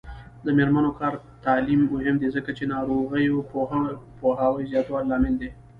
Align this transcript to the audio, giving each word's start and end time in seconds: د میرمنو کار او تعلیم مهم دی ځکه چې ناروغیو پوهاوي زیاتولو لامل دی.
د 0.45 0.47
میرمنو 0.57 0.91
کار 0.99 1.13
او 1.19 1.25
تعلیم 1.47 1.81
مهم 1.93 2.15
دی 2.21 2.27
ځکه 2.35 2.51
چې 2.57 2.63
ناروغیو 2.73 3.45
پوهاوي 4.19 4.63
زیاتولو 4.71 5.09
لامل 5.11 5.33
دی. 5.41 5.49